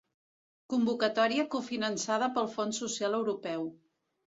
[0.75, 3.75] Convocatòria cofinançada pel Fons Social Europeu.